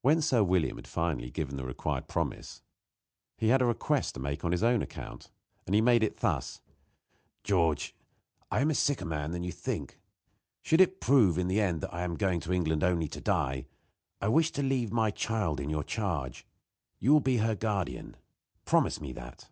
When 0.00 0.22
Sir 0.22 0.42
William 0.42 0.78
had 0.78 0.86
finally 0.88 1.30
given 1.30 1.58
the 1.58 1.64
required 1.66 2.08
promise 2.08 2.62
he 3.36 3.48
had 3.48 3.60
a 3.60 3.66
request 3.66 4.14
to 4.14 4.20
make 4.20 4.46
on 4.46 4.50
his 4.52 4.62
own 4.62 4.80
account. 4.80 5.30
He 5.70 5.82
made 5.82 6.02
it 6.02 6.20
thus: 6.20 6.62
"George, 7.44 7.94
I 8.50 8.60
am 8.62 8.70
a 8.70 8.74
sicker 8.74 9.04
man 9.04 9.30
than 9.32 9.42
you 9.42 9.52
think. 9.52 10.00
Should 10.62 10.80
it 10.80 11.02
prove 11.02 11.36
in 11.36 11.48
the 11.48 11.60
end 11.60 11.82
that 11.82 11.92
I 11.92 12.00
am 12.00 12.14
going 12.14 12.40
to 12.40 12.52
England 12.54 12.82
only 12.82 13.08
to 13.08 13.20
die, 13.20 13.66
I 14.22 14.28
wish 14.28 14.52
to 14.52 14.62
leave 14.62 14.90
my 14.90 15.10
child 15.10 15.60
in 15.60 15.68
your 15.68 15.84
charge. 15.84 16.46
You 16.98 17.12
will 17.12 17.20
be 17.20 17.36
her 17.36 17.54
guardian. 17.54 18.16
Promise 18.64 19.02
me 19.02 19.12
that." 19.12 19.50